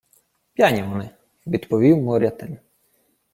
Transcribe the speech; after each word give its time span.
—П'яні 0.53 0.83
вони,— 0.83 1.09
відповів 1.47 1.97
Морятин. 1.97 2.57